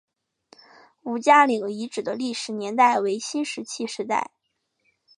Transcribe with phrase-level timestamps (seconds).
[1.03, 4.31] 吴家岭遗址的历史年代为新石器时代。